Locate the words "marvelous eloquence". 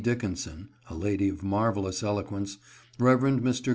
1.43-2.57